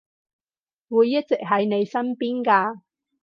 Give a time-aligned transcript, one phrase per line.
[0.89, 2.81] 會一直喺你身邊㗎